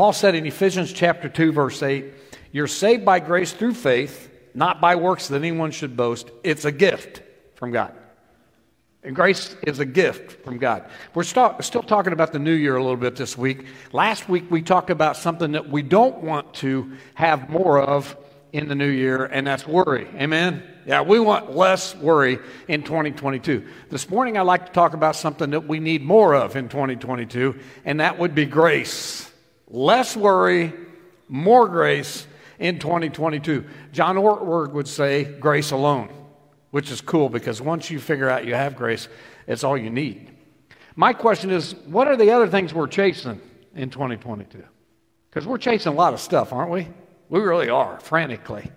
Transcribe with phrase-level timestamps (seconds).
[0.00, 2.06] Paul said in Ephesians chapter 2, verse 8,
[2.52, 6.30] You're saved by grace through faith, not by works that anyone should boast.
[6.42, 7.20] It's a gift
[7.56, 7.92] from God.
[9.02, 10.88] And grace is a gift from God.
[11.12, 13.66] We're st- still talking about the new year a little bit this week.
[13.92, 18.16] Last week we talked about something that we don't want to have more of
[18.54, 20.08] in the new year, and that's worry.
[20.14, 20.62] Amen?
[20.86, 22.38] Yeah, we want less worry
[22.68, 23.68] in 2022.
[23.90, 27.54] This morning I'd like to talk about something that we need more of in 2022,
[27.84, 29.29] and that would be grace.
[29.70, 30.72] Less worry,
[31.28, 32.26] more grace
[32.58, 33.64] in 2022.
[33.92, 36.10] John Ortberg would say, grace alone
[36.70, 39.08] which is cool because once you figure out you have grace,
[39.46, 40.30] it's all you need.
[40.96, 43.40] My question is what are the other things we're chasing
[43.74, 44.62] in 2022?
[45.28, 46.88] Because we're chasing a lot of stuff, aren't we?
[47.28, 48.70] We really are, frantically.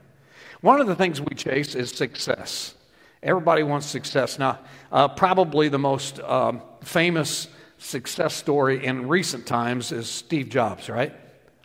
[0.61, 2.75] One of the things we chase is success.
[3.21, 4.37] Everybody wants success.
[4.37, 4.59] Now,
[4.91, 7.47] uh, probably the most um, famous
[7.83, 11.13] success story in recent times is Steve Jobs, right?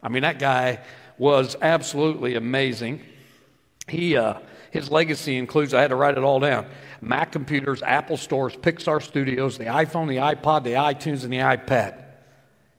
[0.02, 0.80] I mean, that guy
[1.16, 3.02] was absolutely amazing.
[3.88, 4.34] He, uh,
[4.70, 6.66] his legacy includes, I had to write it all down
[7.00, 12.04] Mac computers, Apple stores, Pixar studios, the iPhone, the iPod, the iTunes, and the iPad.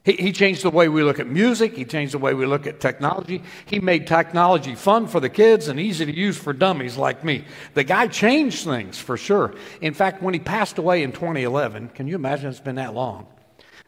[0.10, 1.76] He, he changed the way we look at music.
[1.76, 3.44] He changed the way we look at technology.
[3.68, 7.46] He made technology fun for the kids and easy to use for dummies like me.
[7.76, 9.54] The guy changed things for sure.
[9.82, 13.28] In fact, when he passed away in 2011, can you imagine it's been that long?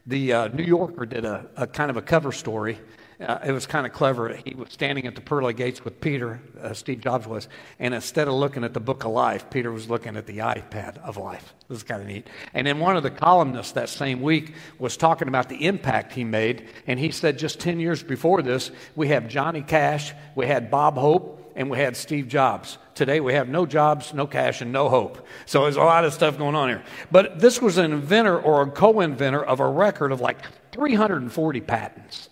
[0.05, 2.77] The uh, New Yorker did a, a kind of a cover story
[3.21, 4.33] uh, it was kind of clever.
[4.33, 7.47] He was standing at the pearly gates with Peter, uh, Steve Jobs was,
[7.79, 10.97] and instead of looking at the book of life, Peter was looking at the iPad
[10.99, 11.53] of life.
[11.67, 12.27] This is kind of neat.
[12.53, 16.23] And then one of the columnists that same week was talking about the impact he
[16.23, 20.71] made, and he said just 10 years before this, we have Johnny Cash, we had
[20.71, 22.77] Bob Hope, and we had Steve Jobs.
[22.95, 25.25] Today we have no jobs, no cash, and no hope.
[25.45, 26.83] So there's a lot of stuff going on here.
[27.11, 30.37] But this was an inventor or a co inventor of a record of like
[30.71, 32.29] 340 patents.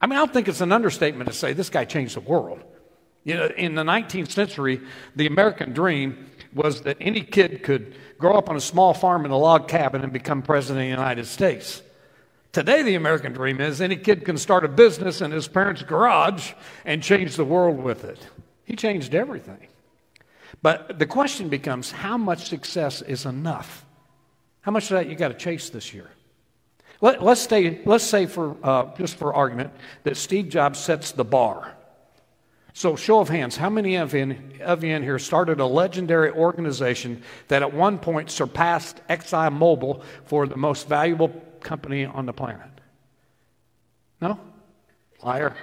[0.00, 2.62] I mean, I don't think it's an understatement to say this guy changed the world.
[3.24, 4.80] You know, in the 19th century,
[5.14, 9.30] the American dream was that any kid could grow up on a small farm in
[9.30, 11.82] a log cabin and become president of the United States.
[12.52, 16.52] Today, the American dream is any kid can start a business in his parents' garage
[16.84, 18.18] and change the world with it.
[18.64, 19.68] He changed everything.
[20.62, 23.84] But the question becomes how much success is enough?
[24.62, 26.10] How much of that you got to chase this year?
[27.00, 29.72] Let, us say, let's say for, uh, just for argument,
[30.04, 31.74] that Steve Jobs sets the bar.
[32.72, 36.30] So, show of hands, how many of, in, of you in here started a legendary
[36.30, 41.28] organization that at one point surpassed ExxonMobil for the most valuable
[41.60, 42.70] company on the planet?
[44.20, 44.38] No?
[45.22, 45.56] Liar.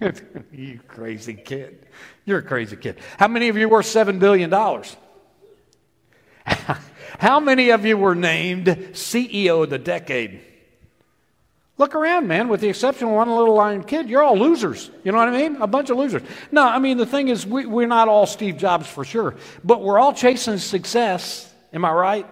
[0.52, 1.86] you crazy kid.
[2.24, 2.98] You're a crazy kid.
[3.18, 4.50] How many of you worth $7 billion?
[7.18, 10.40] How many of you were named CEO of the decade?
[11.76, 12.48] Look around, man.
[12.48, 14.90] With the exception of one little lion kid, you're all losers.
[15.02, 15.56] You know what I mean?
[15.60, 16.22] A bunch of losers.
[16.52, 19.82] No, I mean, the thing is, we, we're not all Steve Jobs for sure, but
[19.82, 21.52] we're all chasing success.
[21.72, 22.26] Am I right?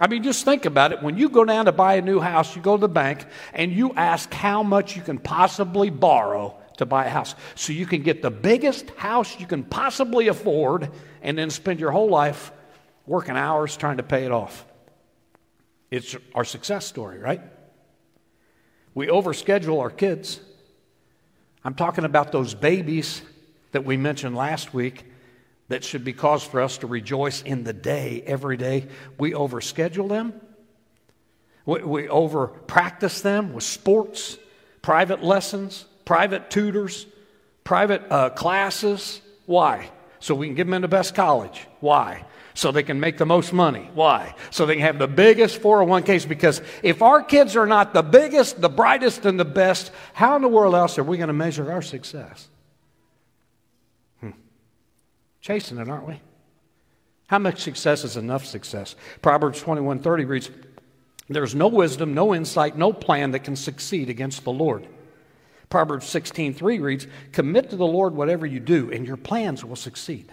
[0.00, 1.02] I mean, just think about it.
[1.02, 3.72] When you go down to buy a new house, you go to the bank and
[3.72, 7.34] you ask how much you can possibly borrow to buy a house.
[7.54, 10.90] So you can get the biggest house you can possibly afford
[11.22, 12.52] and then spend your whole life
[13.08, 14.64] working hours trying to pay it off.
[15.90, 17.40] It's our success story, right?
[18.94, 20.40] We overschedule our kids.
[21.64, 23.22] I'm talking about those babies
[23.72, 25.04] that we mentioned last week
[25.68, 28.86] that should be cause for us to rejoice in the day, every day.
[29.18, 30.34] We overschedule them.
[31.64, 34.38] We, we over practice them with sports,
[34.82, 37.06] private lessons, private tutors,
[37.64, 39.20] private uh, classes.
[39.46, 39.90] Why?
[40.20, 41.66] So we can get them into best college.
[41.80, 42.24] Why?
[42.58, 43.88] So they can make the most money.
[43.94, 44.34] Why?
[44.50, 46.28] So they can have the biggest 401ks.
[46.28, 50.42] Because if our kids are not the biggest, the brightest, and the best, how in
[50.42, 52.48] the world else are we going to measure our success?
[54.20, 54.30] Hmm.
[55.40, 56.20] Chasing it, aren't we?
[57.28, 58.96] How much success is enough success?
[59.22, 60.50] Proverbs 21:30 reads,
[61.28, 64.88] There's no wisdom, no insight, no plan that can succeed against the Lord.
[65.70, 70.32] Proverbs 16:3 reads, Commit to the Lord whatever you do, and your plans will succeed.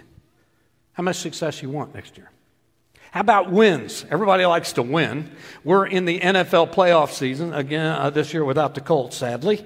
[0.95, 2.31] How much success you want next year?
[3.11, 4.05] How about wins?
[4.09, 5.31] Everybody likes to win.
[5.63, 9.63] We're in the NFL playoff season again uh, this year without the Colts, sadly.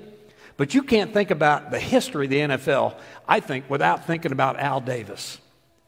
[0.58, 2.96] But you can't think about the history of the NFL,
[3.28, 5.40] I think, without thinking about Al Davis.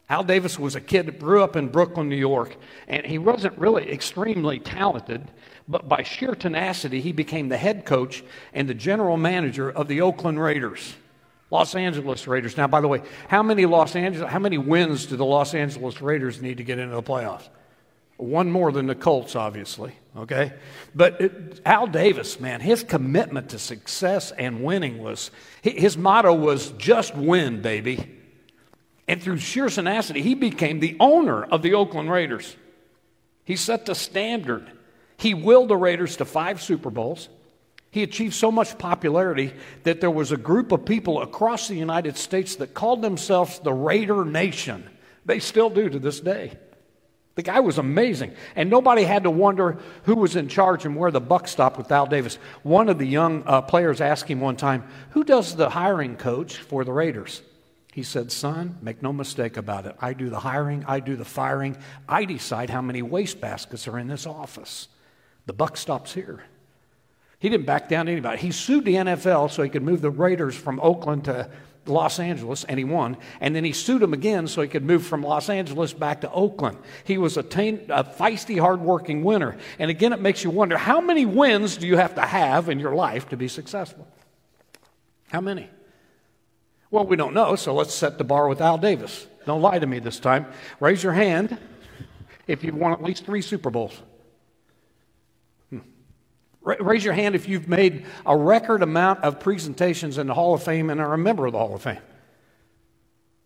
[0.08, 2.56] Al Davis was a kid that grew up in Brooklyn, New York,
[2.88, 5.30] and he wasn't really extremely talented,
[5.68, 10.00] but by sheer tenacity, he became the head coach and the general manager of the
[10.00, 10.94] Oakland Raiders.
[11.52, 12.56] Los Angeles Raiders.
[12.56, 16.00] Now, by the way, how many Los Angeles, how many wins do the Los Angeles
[16.02, 17.48] Raiders need to get into the playoffs?
[18.22, 20.52] one more than the Colts, obviously, okay?
[20.94, 26.70] But it, Al Davis, man, his commitment to success and winning was, his motto was
[26.72, 28.18] just win, baby.
[29.08, 32.56] And through sheer tenacity, he became the owner of the Oakland Raiders.
[33.44, 34.70] He set the standard.
[35.16, 37.28] He willed the Raiders to five Super Bowls.
[37.92, 39.52] He achieved so much popularity
[39.82, 43.74] that there was a group of people across the United States that called themselves the
[43.74, 44.88] Raider Nation.
[45.26, 46.56] They still do to this day.
[47.34, 48.32] The guy was amazing.
[48.56, 51.92] And nobody had to wonder who was in charge and where the buck stopped with
[51.92, 52.36] Al Davis.
[52.62, 56.56] One of the young uh, players asked him one time, Who does the hiring coach
[56.56, 57.42] for the Raiders?
[57.92, 59.96] He said, Son, make no mistake about it.
[60.00, 61.76] I do the hiring, I do the firing,
[62.08, 64.88] I decide how many wastebaskets are in this office.
[65.44, 66.42] The buck stops here.
[67.42, 68.40] He didn't back down to anybody.
[68.40, 71.50] He sued the NFL so he could move the Raiders from Oakland to
[71.86, 73.16] Los Angeles, and he won.
[73.40, 76.30] And then he sued them again so he could move from Los Angeles back to
[76.30, 76.78] Oakland.
[77.02, 79.58] He was a, a feisty, hardworking winner.
[79.80, 82.78] And again, it makes you wonder how many wins do you have to have in
[82.78, 84.06] your life to be successful?
[85.32, 85.68] How many?
[86.92, 89.26] Well, we don't know, so let's set the bar with Al Davis.
[89.46, 90.46] Don't lie to me this time.
[90.78, 91.58] Raise your hand
[92.46, 94.00] if you've won at least three Super Bowls.
[96.64, 100.62] Raise your hand if you've made a record amount of presentations in the Hall of
[100.62, 101.98] Fame and are a member of the Hall of Fame.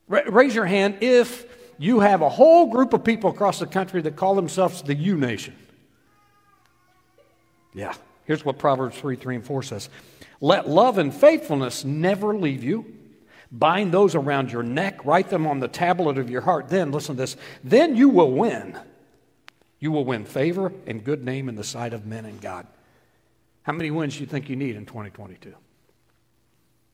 [0.06, 1.46] Raise your hand if
[1.78, 5.16] you have a whole group of people across the country that call themselves the U
[5.16, 5.56] Nation.
[7.74, 9.88] Yeah, here's what Proverbs 3 3 and 4 says
[10.40, 12.92] Let love and faithfulness never leave you.
[13.50, 16.68] Bind those around your neck, write them on the tablet of your heart.
[16.68, 18.78] Then, listen to this, then you will win.
[19.78, 22.66] You will win favor and good name in the sight of men and God.
[23.66, 25.52] How many wins do you think you need in 2022?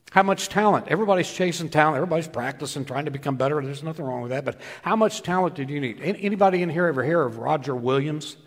[0.09, 0.87] How much talent?
[0.87, 1.97] Everybody's chasing talent.
[1.97, 3.61] Everybody's practicing, trying to become better.
[3.61, 4.43] There's nothing wrong with that.
[4.43, 6.01] But how much talent did you need?
[6.01, 8.37] Anybody in here ever hear of Roger Williams?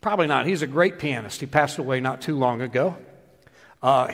[0.00, 0.44] Probably not.
[0.46, 1.40] He's a great pianist.
[1.40, 2.96] He passed away not too long ago.
[3.84, 4.10] Uh,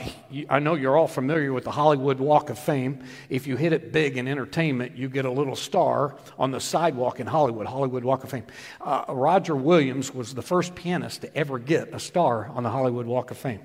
[0.48, 3.04] I know you're all familiar with the Hollywood Walk of Fame.
[3.28, 7.20] If you hit it big in entertainment, you get a little star on the sidewalk
[7.20, 8.46] in Hollywood, Hollywood Walk of Fame.
[8.80, 13.06] Uh, Roger Williams was the first pianist to ever get a star on the Hollywood
[13.06, 13.60] Walk of Fame.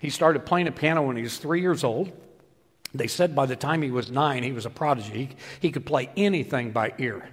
[0.00, 2.10] He started playing the piano when he was three years old.
[2.92, 5.12] They said by the time he was nine, he was a prodigy.
[5.12, 5.28] He,
[5.60, 7.28] he could play anything by ear.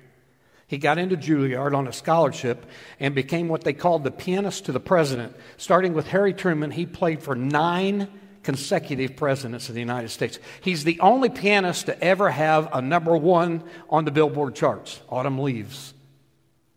[0.68, 2.66] He got into Juilliard on a scholarship
[3.00, 5.36] and became what they called the pianist to the president.
[5.58, 8.08] Starting with Harry Truman, he played for nine
[8.44, 10.40] consecutive presidents of the United States.
[10.62, 15.40] He's the only pianist to ever have a number one on the Billboard charts, Autumn
[15.40, 15.94] Leaves.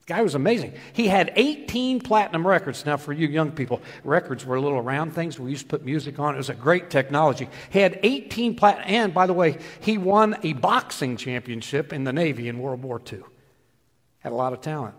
[0.07, 0.73] Guy was amazing.
[0.93, 2.87] He had 18 platinum records.
[2.87, 6.21] Now, for you young people, records were little round things we used to put music
[6.21, 6.35] on.
[6.35, 7.49] It was a great technology.
[7.71, 12.13] He had 18 platinum, and by the way, he won a boxing championship in the
[12.13, 13.23] Navy in World War II
[14.27, 14.97] had a lot of talent.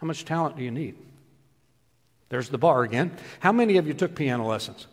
[0.00, 0.96] How much talent do you need?
[2.28, 3.16] There's the bar again.
[3.38, 4.88] How many of you took piano lessons?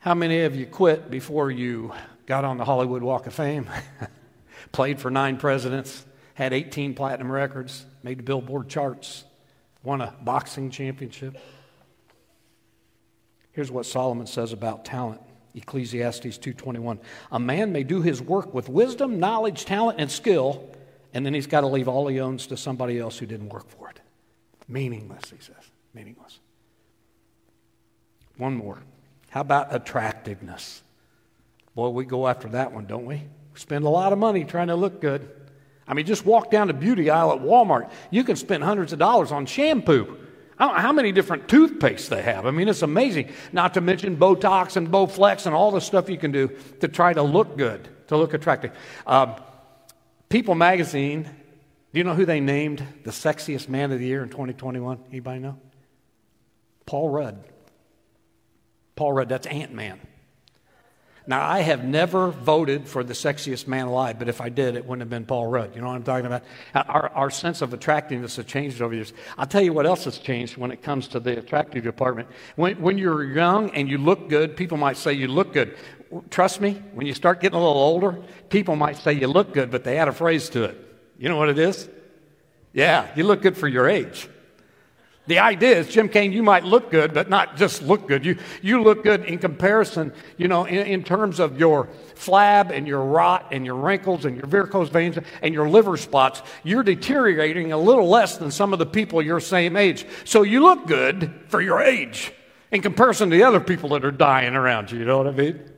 [0.00, 1.94] How many of you quit before you
[2.26, 3.66] got on the Hollywood Walk of Fame?
[4.72, 6.04] Played for nine presidents,
[6.34, 9.24] had 18 platinum records, made the Billboard charts,
[9.82, 11.38] won a boxing championship.
[13.52, 15.22] Here's what Solomon says about talent.
[15.54, 16.98] Ecclesiastes 2:21.
[17.32, 20.68] A man may do his work with wisdom, knowledge, talent and skill,
[21.12, 23.68] and then he's got to leave all he owns to somebody else who didn't work
[23.68, 24.00] for it.
[24.68, 25.70] Meaningless, he says.
[25.94, 26.38] Meaningless.
[28.36, 28.78] One more.
[29.30, 30.82] How about attractiveness?
[31.74, 33.16] Boy, we go after that one, don't we?
[33.16, 35.28] We spend a lot of money trying to look good.
[35.86, 37.90] I mean, just walk down the beauty aisle at Walmart.
[38.10, 40.16] You can spend hundreds of dollars on shampoo.
[40.58, 42.46] I don't know how many different toothpastes they have.
[42.46, 43.32] I mean, it's amazing.
[43.52, 47.12] Not to mention Botox and Bowflex and all the stuff you can do to try
[47.12, 48.72] to look good, to look attractive.
[49.06, 49.36] Um,
[50.30, 54.28] People magazine, do you know who they named the sexiest man of the year in
[54.28, 55.00] 2021?
[55.10, 55.58] Anybody know?
[56.86, 57.44] Paul Rudd.
[58.94, 59.98] Paul Rudd, that's Ant Man.
[61.26, 64.84] Now, I have never voted for the sexiest man alive, but if I did, it
[64.84, 65.74] wouldn't have been Paul Rudd.
[65.74, 66.44] You know what I'm talking about?
[66.74, 69.12] Our, our sense of attractiveness has changed over the years.
[69.36, 72.28] I'll tell you what else has changed when it comes to the attractive department.
[72.56, 75.76] When, when you're young and you look good, people might say you look good
[76.30, 79.70] trust me, when you start getting a little older, people might say you look good,
[79.70, 80.76] but they add a phrase to it.
[81.18, 81.88] You know what it is?
[82.72, 84.28] Yeah, you look good for your age.
[85.26, 88.24] The idea is, Jim Kane, you might look good, but not just look good.
[88.24, 92.88] You, you look good in comparison, you know, in, in terms of your flab and
[92.88, 96.42] your rot and your wrinkles and your varicose veins and your liver spots.
[96.64, 100.04] You're deteriorating a little less than some of the people your same age.
[100.24, 102.32] So you look good for your age
[102.72, 104.98] in comparison to the other people that are dying around you.
[104.98, 105.69] You know what I mean?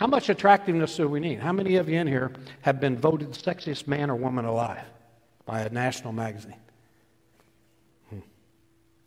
[0.00, 1.38] How much attractiveness do we need?
[1.38, 4.84] How many of you in here have been voted sexiest man or woman alive?
[5.50, 6.60] by a national magazine.
[8.08, 8.20] Hmm.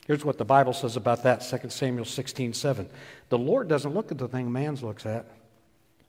[0.06, 2.90] Here's what the Bible says about that 2 Samuel 16 7.
[3.30, 5.26] The Lord doesn't look at the thing man looks at,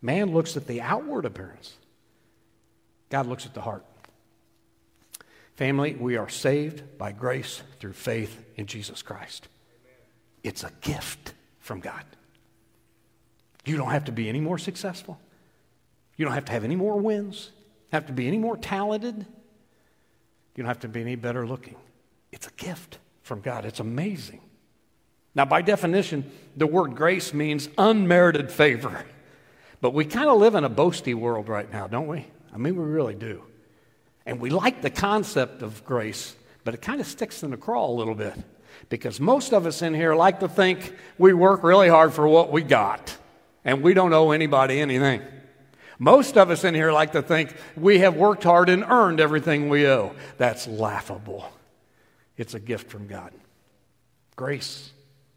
[0.02, 1.76] man looks at the outward appearance.
[3.10, 3.84] God looks at the heart.
[5.54, 9.46] Family, we are saved by grace through faith in Jesus Christ.
[10.42, 12.02] It's a gift from God.
[13.64, 15.18] You don't have to be any more successful.
[16.16, 17.50] You don't have to have any more wins.
[17.92, 19.16] Have to be any more talented.
[19.16, 21.76] You don't have to be any better looking.
[22.32, 23.64] It's a gift from God.
[23.64, 24.40] It's amazing.
[25.34, 29.04] Now, by definition, the word grace means unmerited favor.
[29.80, 32.26] But we kind of live in a boasty world right now, don't we?
[32.52, 33.42] I mean, we really do.
[34.26, 37.86] And we like the concept of grace, but it kind of sticks in the craw
[37.86, 38.34] a little bit.
[38.88, 42.50] Because most of us in here like to think we work really hard for what
[42.50, 43.13] we got,
[43.64, 45.22] and we don't owe anybody anything.
[45.98, 49.68] Most of us in here like to think we have worked hard and earned everything
[49.68, 50.14] we owe.
[50.38, 51.48] That's laughable.
[52.36, 53.32] It's a gift from God.
[54.36, 54.90] Grace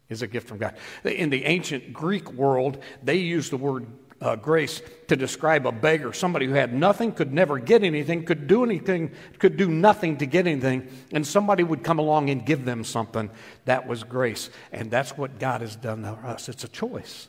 [0.08, 0.74] is a gift from God.
[1.04, 3.86] In the ancient Greek world, they used the word
[4.20, 8.48] uh, grace to describe a beggar, somebody who had nothing, could never get anything, could
[8.48, 12.64] do anything, could do nothing to get anything, and somebody would come along and give
[12.64, 13.30] them something.
[13.66, 14.50] That was grace.
[14.72, 16.48] And that's what God has done to us.
[16.48, 17.28] It's a choice.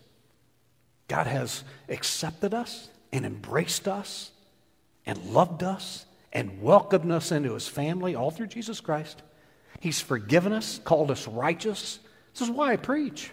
[1.10, 4.32] God has accepted us and embraced us
[5.06, 9.22] and loved us and welcomed us into his family all through Jesus Christ.
[9.80, 12.00] He's forgiven us, called us righteous.
[12.34, 13.32] This is why I preach.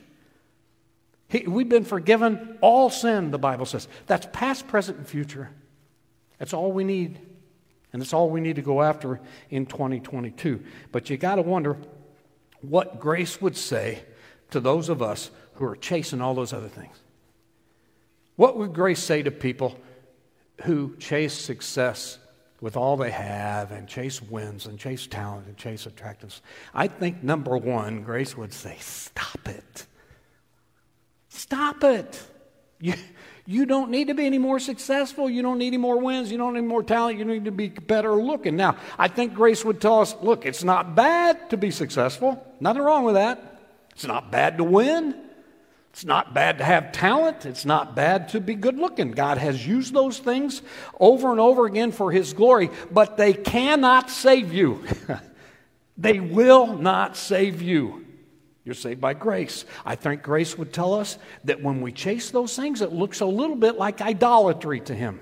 [1.28, 3.88] He, we've been forgiven all sin, the Bible says.
[4.06, 5.50] That's past, present, and future.
[6.38, 7.18] That's all we need.
[7.92, 10.62] And that's all we need to go after in 2022.
[10.92, 11.76] But you got to wonder
[12.62, 14.02] what grace would say
[14.50, 16.96] to those of us who are chasing all those other things.
[18.36, 19.76] What would grace say to people
[20.62, 22.18] who chase success
[22.60, 26.42] with all they have and chase wins and chase talent and chase attractiveness?
[26.74, 29.86] I think number one, grace would say, stop it.
[31.28, 32.22] Stop it.
[32.80, 32.94] You,
[33.46, 35.30] you don't need to be any more successful.
[35.30, 36.30] You don't need any more wins.
[36.30, 37.18] You don't need more talent.
[37.18, 38.56] You need to be better looking.
[38.56, 42.44] Now, I think grace would tell us look, it's not bad to be successful.
[42.60, 43.60] Nothing wrong with that.
[43.92, 45.25] It's not bad to win.
[45.96, 47.46] It's not bad to have talent.
[47.46, 49.12] It's not bad to be good looking.
[49.12, 50.60] God has used those things
[51.00, 54.84] over and over again for His glory, but they cannot save you.
[55.96, 58.04] they will not save you.
[58.62, 59.64] You're saved by grace.
[59.86, 63.26] I think grace would tell us that when we chase those things, it looks a
[63.26, 65.20] little bit like idolatry to Him.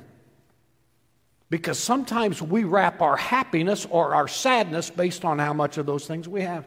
[1.51, 6.09] Because sometimes we wrap our happiness or our sadness based on how much of those
[6.09, 6.67] things we have.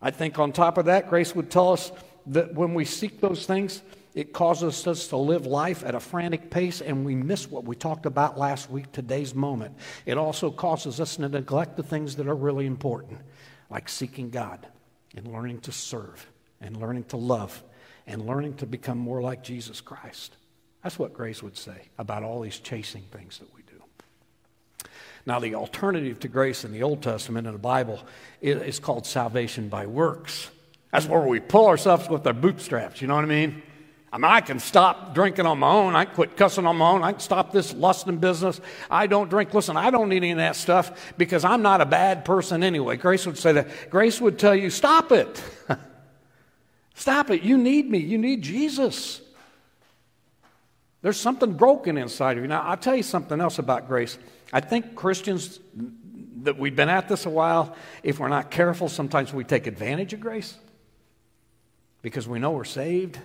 [0.00, 1.90] I think on top of that, grace would tell us
[2.26, 3.82] that when we seek those things,
[4.14, 7.76] it causes us to live life at a frantic pace and we miss what we
[7.76, 9.76] talked about last week, today's moment.
[10.06, 13.20] It also causes us to neglect the things that are really important,
[13.68, 14.66] like seeking God
[15.14, 16.26] and learning to serve
[16.60, 17.62] and learning to love
[18.06, 20.36] and learning to become more like Jesus Christ.
[20.82, 24.88] That's what grace would say about all these chasing things that we do.
[25.26, 28.00] Now, the alternative to grace in the Old Testament in the Bible
[28.40, 30.50] is called salvation by works.
[30.96, 33.62] That's where we pull ourselves with our bootstraps, you know what I mean?
[34.10, 35.94] I mean, I can stop drinking on my own.
[35.94, 37.02] I can quit cussing on my own.
[37.02, 38.62] I can stop this lusting business.
[38.90, 39.52] I don't drink.
[39.52, 42.96] Listen, I don't need any of that stuff because I'm not a bad person anyway.
[42.96, 43.90] Grace would say that.
[43.90, 45.42] Grace would tell you, stop it.
[46.94, 47.42] stop it.
[47.42, 47.98] You need me.
[47.98, 49.20] You need Jesus.
[51.02, 52.48] There's something broken inside of you.
[52.48, 54.16] Now, I'll tell you something else about grace.
[54.50, 55.60] I think Christians
[56.44, 60.14] that we've been at this a while, if we're not careful, sometimes we take advantage
[60.14, 60.56] of grace
[62.06, 63.18] because we know we're saved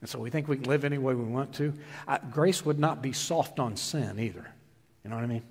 [0.00, 1.72] and so we think we can live any way we want to.
[2.08, 4.44] I, grace would not be soft on sin either.
[5.04, 5.44] You know what I mean?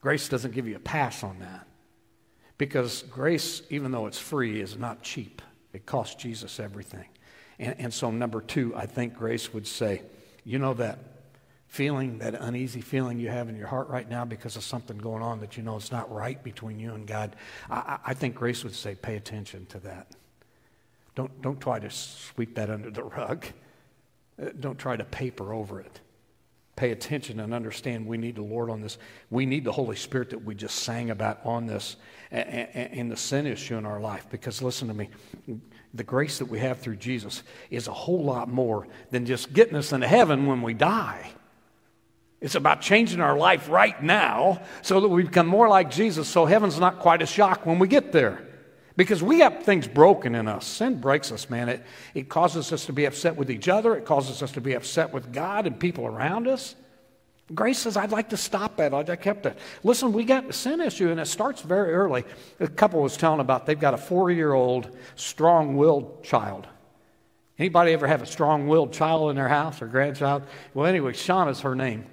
[0.00, 1.66] Grace doesn't give you a pass on that.
[2.56, 5.42] Because grace, even though it's free, is not cheap.
[5.74, 7.04] It costs Jesus everything.
[7.58, 10.00] And, and so, number two, I think grace would say,
[10.42, 10.98] you know that
[11.66, 15.22] feeling, that uneasy feeling you have in your heart right now because of something going
[15.22, 17.36] on that you know is not right between you and God,
[17.68, 20.06] I, I think grace would say, pay attention to that.
[21.14, 23.46] Don't, don't try to sweep that under the rug.
[24.40, 26.00] Uh, don't try to paper over it.
[26.76, 28.98] Pay attention and understand we need the Lord on this.
[29.30, 31.96] We need the Holy Spirit that we just sang about on this
[32.32, 34.26] and the sin issue in our life.
[34.28, 35.08] Because listen to me,
[35.92, 39.76] the grace that we have through Jesus is a whole lot more than just getting
[39.76, 41.30] us into heaven when we die.
[42.40, 46.44] It's about changing our life right now so that we become more like Jesus so
[46.44, 48.44] heaven's not quite a shock when we get there.
[48.96, 50.64] Because we have things broken in us.
[50.66, 51.68] Sin breaks us, man.
[51.68, 51.84] It,
[52.14, 55.12] it causes us to be upset with each other, it causes us to be upset
[55.12, 56.76] with God and people around us.
[57.52, 58.94] Grace says, I'd like to stop that.
[58.94, 59.58] I kept it.
[59.82, 62.24] Listen, we got a sin issue, and it starts very early.
[62.58, 66.66] A couple was telling about they've got a four year old, strong willed child.
[67.58, 70.44] Anybody ever have a strong willed child in their house or grandchild?
[70.72, 72.06] Well, anyway, Shauna's her name.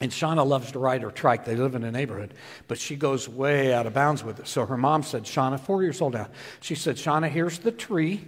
[0.00, 1.44] And Shauna loves to ride her trike.
[1.44, 2.34] They live in a neighborhood,
[2.66, 4.48] but she goes way out of bounds with it.
[4.48, 6.28] So her mom said, Shauna, four years old now,
[6.60, 8.24] she said, Shauna, here's the tree,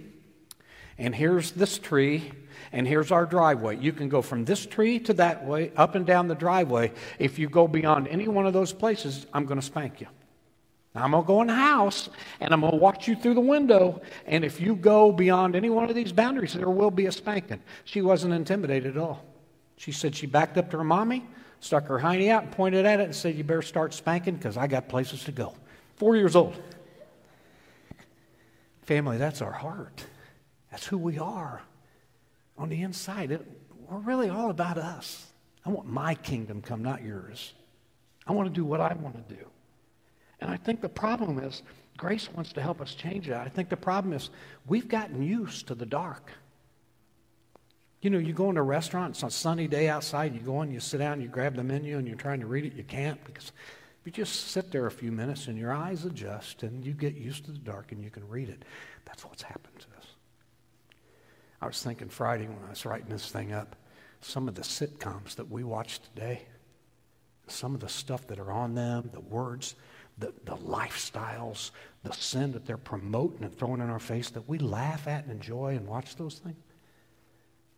[0.97, 2.31] and here's this tree,
[2.71, 3.77] and here's our driveway.
[3.77, 6.93] You can go from this tree to that way, up and down the driveway.
[7.19, 10.07] If you go beyond any one of those places, I'm going to spank you.
[10.95, 13.41] I'm going to go in the house and I'm going to watch you through the
[13.41, 14.01] window.
[14.25, 17.61] And if you go beyond any one of these boundaries, there will be a spanking.
[17.83, 19.23] She wasn't intimidated at all.
[19.77, 21.25] She said she backed up to her mommy,
[21.65, 24.55] stuck her hiney out, and pointed at it and said, You better start spanking because
[24.55, 25.55] I got places to go.
[25.95, 26.55] Four years old.
[28.83, 30.05] Family, that's our heart.
[30.69, 31.63] That's who we are
[32.57, 33.31] on the inside.
[33.31, 33.45] It,
[33.89, 35.25] we're really all about us.
[35.65, 37.53] I want my kingdom come, not yours.
[38.27, 39.41] I want to do what I want to do.
[40.41, 41.63] And I think the problem is,
[41.97, 43.41] grace wants to help us change that.
[43.41, 44.29] I think the problem is,
[44.67, 46.31] we've gotten used to the dark.
[48.05, 50.69] You know, you go into a restaurant, it's a sunny day outside, you go in,
[50.69, 53.17] you sit down, you grab the menu, and you're trying to read it, you can't
[53.25, 53.51] because
[54.03, 57.45] you just sit there a few minutes and your eyes adjust and you get used
[57.45, 58.61] to the dark and you can read it.
[59.05, 60.05] That's what's happened to us.
[61.59, 63.75] I was thinking Friday when I was writing this thing up,
[64.21, 66.43] some of the sitcoms that we watch today,
[67.47, 69.73] some of the stuff that are on them, the words,
[70.19, 71.71] the, the lifestyles,
[72.03, 75.31] the sin that they're promoting and throwing in our face that we laugh at and
[75.31, 76.57] enjoy and watch those things.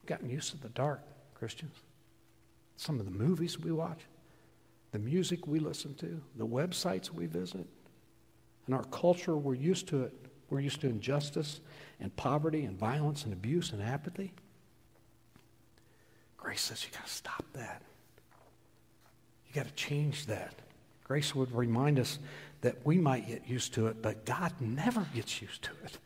[0.08, 1.02] Gotten used to the dark,
[1.36, 1.76] Christians.
[2.78, 4.00] Some of the movies we watch,
[4.92, 7.68] the music we listen to, the websites we visit.
[8.68, 10.14] In our culture, we're used to it.
[10.50, 11.60] We're used to injustice
[12.00, 14.32] and poverty and violence and abuse and apathy.
[16.38, 17.82] Grace says you got to stop that.
[19.48, 20.54] You got to change that.
[21.04, 22.20] Grace would remind us
[22.62, 25.98] that we might get used to it, but God never gets used to it.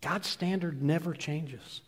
[0.00, 1.82] God's standard never changes.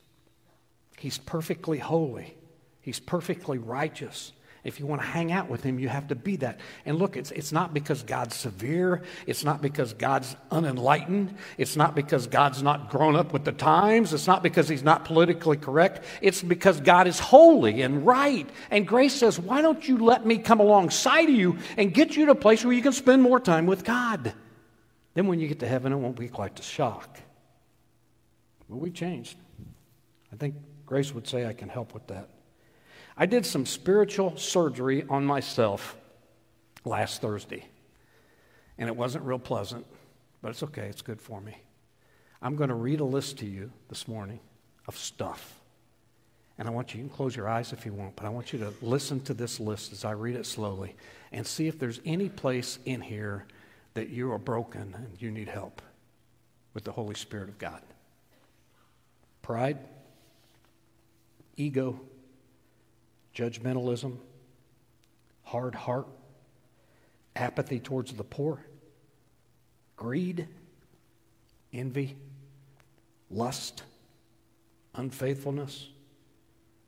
[0.98, 2.36] He's perfectly holy,
[2.80, 4.32] He's perfectly righteous.
[4.64, 6.58] If you want to hang out with him, you have to be that.
[6.84, 9.02] And look, it's, it's not because God's severe.
[9.26, 11.34] It's not because God's unenlightened.
[11.56, 14.12] It's not because God's not grown up with the times.
[14.12, 16.04] It's not because he's not politically correct.
[16.20, 18.48] It's because God is holy and right.
[18.70, 22.26] And grace says, why don't you let me come alongside of you and get you
[22.26, 24.34] to a place where you can spend more time with God?
[25.14, 27.20] Then when you get to heaven, it won't be quite the shock.
[28.68, 29.38] But we changed.
[30.32, 30.56] I think
[30.88, 32.28] grace would say I can help with that.
[33.16, 35.96] I did some spiritual surgery on myself
[36.84, 37.66] last Thursday.
[38.78, 39.84] And it wasn't real pleasant,
[40.40, 40.86] but it's okay.
[40.86, 41.58] It's good for me.
[42.40, 44.40] I'm going to read a list to you this morning
[44.86, 45.54] of stuff.
[46.56, 48.52] And I want you, you can close your eyes if you want, but I want
[48.52, 50.94] you to listen to this list as I read it slowly
[51.32, 53.46] and see if there's any place in here
[53.94, 55.82] that you are broken and you need help
[56.72, 57.82] with the Holy Spirit of God.
[59.42, 59.78] Pride,
[61.58, 62.00] ego,
[63.34, 64.16] judgmentalism,
[65.42, 66.06] hard heart,
[67.36, 68.64] apathy towards the poor,
[69.96, 70.46] greed,
[71.72, 72.16] envy,
[73.30, 73.82] lust,
[74.94, 75.88] unfaithfulness,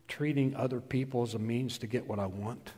[0.08, 2.72] treating other people as a means to get what I want,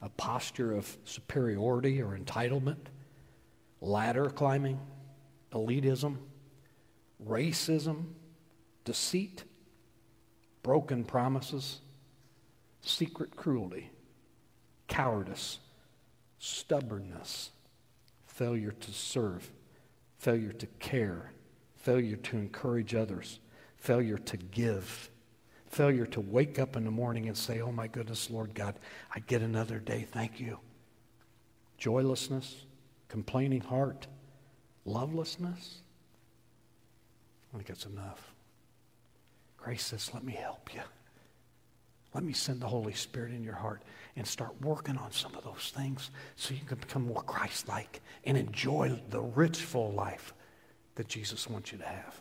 [0.00, 2.78] a posture of superiority or entitlement,
[3.80, 4.80] ladder climbing,
[5.52, 6.16] elitism,
[7.26, 8.06] racism,
[8.84, 9.44] deceit,
[10.62, 11.80] broken promises
[12.82, 13.90] secret cruelty,
[14.88, 15.58] cowardice,
[16.38, 17.50] stubbornness,
[18.26, 19.50] failure to serve,
[20.18, 21.32] failure to care,
[21.76, 23.38] failure to encourage others,
[23.76, 25.10] failure to give,
[25.66, 28.78] failure to wake up in the morning and say, Oh my goodness, Lord God,
[29.14, 30.06] I get another day.
[30.10, 30.58] Thank you.
[31.78, 32.64] Joylessness,
[33.08, 34.06] complaining heart,
[34.84, 35.80] lovelessness.
[37.52, 38.29] I think that's enough.
[39.62, 40.80] Grace says, Let me help you.
[42.14, 43.82] Let me send the Holy Spirit in your heart
[44.16, 48.00] and start working on some of those things so you can become more Christ like
[48.24, 50.34] and enjoy the rich, full life
[50.96, 52.20] that Jesus wants you to have.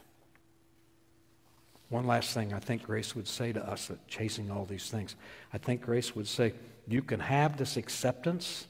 [1.89, 5.15] One last thing I think Grace would say to us that chasing all these things,
[5.51, 6.53] I think Grace would say,
[6.87, 8.67] you can have this acceptance,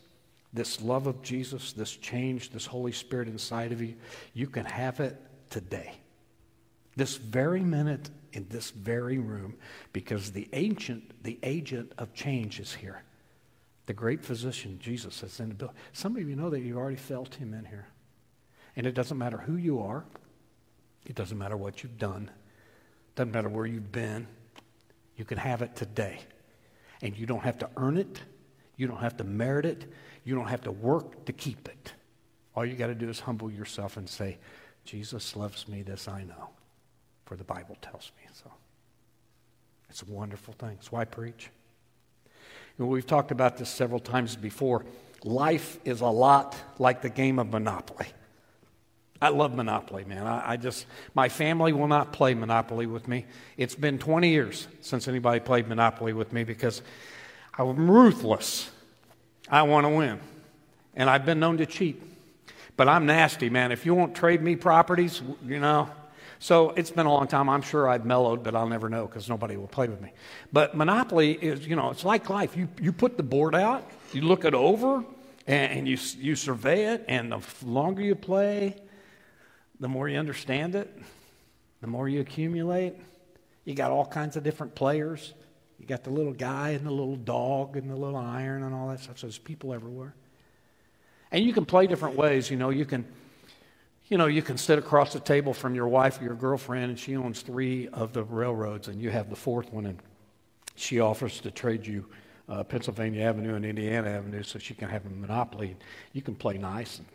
[0.54, 3.96] this love of Jesus, this change, this Holy Spirit inside of you.
[4.34, 5.18] You can have it
[5.50, 5.92] today.
[6.96, 9.56] This very minute in this very room
[9.94, 13.04] because the ancient, the agent of change is here.
[13.86, 15.76] The great physician, Jesus, is in the building.
[15.94, 17.88] Some of you know that you already felt him in here.
[18.76, 20.06] And it doesn't matter who you are,
[21.06, 22.30] it doesn't matter what you've done,
[23.10, 24.28] it doesn't matter where you've been.
[25.16, 26.20] You can have it today.
[27.02, 28.22] And you don't have to earn it,
[28.78, 29.92] you don't have to merit it,
[30.24, 31.94] you don't have to work to keep it.
[32.56, 34.38] All you got to do is humble yourself and say,
[34.86, 36.50] Jesus loves me, this I know,
[37.30, 38.52] for the Bible tells me so.
[39.88, 40.72] It's a wonderful thing.
[40.72, 41.52] That's why I preach.
[42.80, 44.84] Know, we've talked about this several times before.
[45.24, 48.08] Life is a lot like the game of Monopoly.
[49.22, 50.26] I love Monopoly, man.
[50.26, 53.26] I, I, just, my family will not play Monopoly with me.
[53.58, 56.82] It's been 20 years since anybody played Monopoly with me because
[57.60, 58.72] I'm ruthless.
[59.48, 60.20] I want to win.
[60.96, 62.02] And I've been known to cheat.
[62.76, 63.72] But I'm nasty, man.
[63.72, 65.90] If you won't trade me properties, you know.
[66.40, 67.50] So it's been a long time.
[67.50, 70.14] I'm sure I've mellowed, but I'll never know because nobody will play with me.
[70.54, 72.56] But Monopoly is, you know, it's like life.
[72.56, 75.04] You, you put the board out, you look it over,
[75.48, 78.76] and, and you, you survey it, and the longer you play,
[79.82, 80.90] the more you understand it,
[81.82, 82.96] the more you accumulate.
[83.66, 85.34] You got all kinds of different players.
[85.78, 88.88] You got the little guy and the little dog and the little iron and all
[88.90, 89.20] that stuff.
[89.20, 90.16] So there's people everywhere.
[91.32, 92.50] And you can play different ways.
[92.50, 93.06] You know, you can,
[94.10, 97.00] you know, you can sit across the table from your wife or your girlfriend, and
[97.00, 100.00] she owns three of the railroads, and you have the fourth one, and
[100.76, 102.06] she offers to trade you
[102.50, 105.78] uh, Pennsylvania Avenue and Indiana Avenue so she can have a monopoly.
[106.14, 107.08] You can play nice and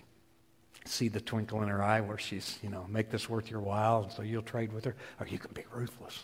[0.84, 4.04] see the twinkle in her eye where she's, you know, make this worth your while,
[4.04, 4.94] and so you'll trade with her.
[5.18, 6.22] Or you can be ruthless.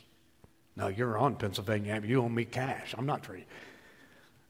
[0.76, 2.10] No, you're on Pennsylvania Avenue.
[2.10, 2.94] You owe me cash.
[2.96, 3.46] I'm not trading.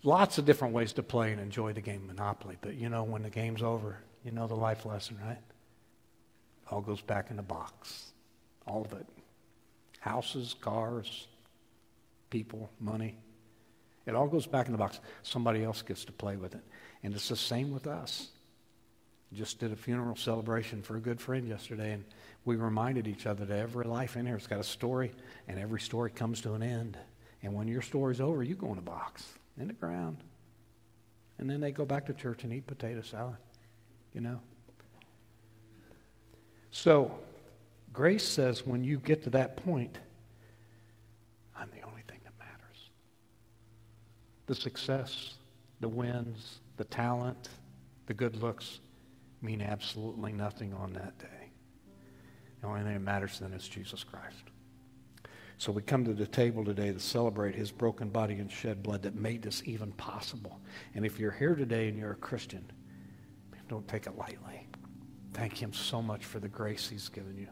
[0.02, 2.58] Lots of different ways to play and enjoy the game Monopoly.
[2.60, 5.38] But you know, when the game's over, you know the life lesson, right?
[6.70, 8.12] All goes back in the box.
[8.66, 9.06] All of it.
[9.98, 11.26] Houses, cars,
[12.30, 13.16] people, money.
[14.06, 15.00] It all goes back in the box.
[15.22, 16.62] Somebody else gets to play with it.
[17.02, 18.28] And it's the same with us.
[19.32, 22.04] Just did a funeral celebration for a good friend yesterday, and
[22.44, 25.12] we reminded each other that every life in here has got a story,
[25.46, 26.98] and every story comes to an end.
[27.42, 29.24] And when your story's over, you go in a box,
[29.56, 30.16] in the ground.
[31.38, 33.36] And then they go back to church and eat potato salad,
[34.12, 34.40] you know?
[36.70, 37.18] So,
[37.92, 39.98] grace says when you get to that point,
[41.56, 42.90] I'm the only thing that matters.
[44.46, 45.34] The success,
[45.80, 47.48] the wins, the talent,
[48.06, 48.80] the good looks,
[49.42, 51.50] mean absolutely nothing on that day.
[52.60, 54.44] The only thing that matters then is Jesus Christ.
[55.58, 59.02] So we come to the table today to celebrate his broken body and shed blood
[59.02, 60.58] that made this even possible.
[60.94, 62.64] And if you're here today and you're a Christian,
[63.68, 64.66] don't take it lightly.
[65.40, 67.48] Thank him so much for the grace he's given you.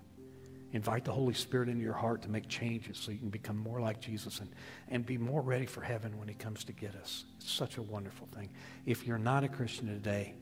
[0.73, 3.81] Invite the Holy Spirit into your heart to make changes so you can become more
[3.81, 4.51] like Jesus and,
[4.89, 7.25] and be more ready for heaven when he comes to get us.
[7.39, 8.51] It's such a wonderful thing.
[8.85, 10.35] If you're not a Christian today,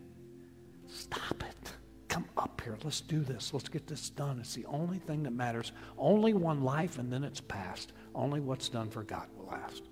[0.89, 1.73] Stop it.
[2.09, 2.77] Come up here.
[2.85, 3.53] Let's do this.
[3.53, 4.39] Let's get this done.
[4.39, 5.73] It's the only thing that matters.
[5.99, 7.93] Only one life and then it's past.
[8.15, 9.83] Only what's done for God will last.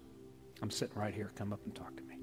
[0.63, 1.33] I'm sitting right here.
[1.35, 2.14] Come up and talk to me.